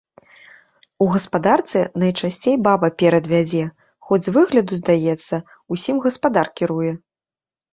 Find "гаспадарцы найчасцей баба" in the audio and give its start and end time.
1.15-2.89